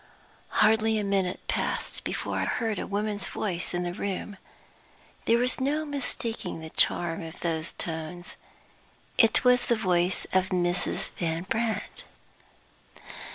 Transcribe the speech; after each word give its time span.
Hardly 0.63 0.97
a 0.97 1.03
minute 1.03 1.41
passed 1.47 2.03
before 2.03 2.37
I 2.39 2.45
heard 2.45 2.79
a 2.79 2.87
woman's 2.87 3.27
voice 3.27 3.71
in 3.71 3.83
the 3.83 3.93
room. 3.93 4.37
There 5.25 5.37
was 5.37 5.61
no 5.61 5.85
mistaking 5.85 6.59
the 6.59 6.71
charm 6.71 7.21
of 7.23 7.41
those 7.41 7.73
tones. 7.73 8.35
It 9.19 9.43
was 9.43 9.67
the 9.67 9.75
voice 9.75 10.25
of 10.33 10.49
Mrs. 10.49 11.09
Van 11.19 11.43
Brandt. 11.43 12.03